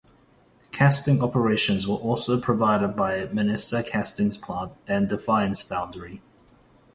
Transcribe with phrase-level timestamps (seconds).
[0.71, 6.23] Casting operations were also provided by Massena Castings Plant and Defiance Foundry.